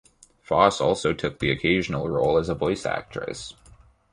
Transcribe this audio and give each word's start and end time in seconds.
Foss 0.41 0.81
also 0.81 1.13
took 1.13 1.37
the 1.37 1.51
occasional 1.51 2.09
role 2.09 2.39
as 2.39 2.49
a 2.49 2.55
voice 2.55 2.87
actress. 2.87 3.53